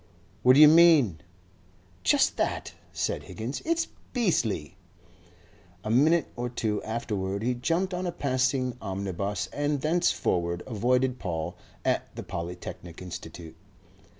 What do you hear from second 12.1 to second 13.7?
the Polytechnic Institute.